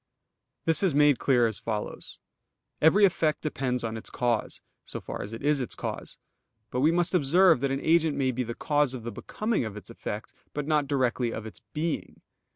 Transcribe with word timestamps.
This 0.65 0.81
is 0.81 0.95
made 0.95 1.19
clear 1.19 1.45
as 1.45 1.59
follows: 1.59 2.17
Every 2.81 3.05
effect 3.05 3.43
depends 3.43 3.83
on 3.83 3.95
its 3.97 4.09
cause, 4.09 4.59
so 4.83 4.99
far 4.99 5.21
as 5.21 5.31
it 5.31 5.43
is 5.43 5.59
its 5.59 5.75
cause. 5.75 6.17
But 6.71 6.79
we 6.79 6.91
must 6.91 7.13
observe 7.13 7.59
that 7.59 7.69
an 7.69 7.81
agent 7.81 8.17
may 8.17 8.31
be 8.31 8.41
the 8.41 8.55
cause 8.55 8.95
of 8.95 9.03
the 9.03 9.11
becoming 9.11 9.63
of 9.63 9.77
its 9.77 9.91
effect, 9.91 10.33
but 10.55 10.65
not 10.65 10.87
directly 10.87 11.29
of 11.31 11.45
its 11.45 11.61
_being. 11.75 12.15